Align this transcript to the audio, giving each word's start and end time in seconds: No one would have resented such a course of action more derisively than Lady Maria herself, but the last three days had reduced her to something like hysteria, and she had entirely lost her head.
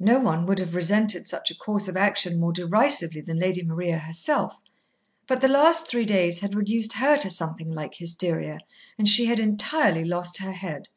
No 0.00 0.18
one 0.18 0.44
would 0.46 0.58
have 0.58 0.74
resented 0.74 1.28
such 1.28 1.52
a 1.52 1.56
course 1.56 1.86
of 1.86 1.96
action 1.96 2.40
more 2.40 2.52
derisively 2.52 3.20
than 3.20 3.38
Lady 3.38 3.62
Maria 3.62 3.96
herself, 3.98 4.58
but 5.28 5.40
the 5.40 5.46
last 5.46 5.86
three 5.86 6.04
days 6.04 6.40
had 6.40 6.56
reduced 6.56 6.94
her 6.94 7.16
to 7.18 7.30
something 7.30 7.70
like 7.72 7.94
hysteria, 7.94 8.58
and 8.98 9.06
she 9.08 9.26
had 9.26 9.38
entirely 9.38 10.04
lost 10.04 10.38
her 10.38 10.50
head. 10.50 10.88